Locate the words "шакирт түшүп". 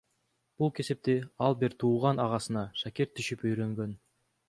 2.83-3.49